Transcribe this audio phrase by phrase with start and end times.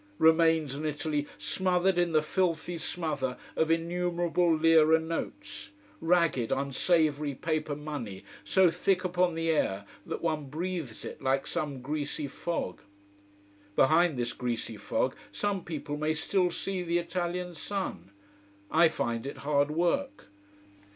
[0.17, 7.75] Remains an Italy smothered in the filthy smother of innumerable Lira notes: ragged, unsavoury paper
[7.75, 12.81] money so thick upon the air that one breathes it like some greasy fog.
[13.75, 18.09] Behind this greasy fog some people may still see the Italian sun.
[18.71, 20.29] I find it hard work.